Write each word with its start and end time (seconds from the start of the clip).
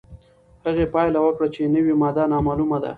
هغې 0.65 0.85
پایله 0.93 1.19
وکړه 1.21 1.47
چې 1.55 1.71
نوې 1.75 1.93
ماده 2.01 2.23
نامعلومه 2.31 2.77
ده. 2.83 2.89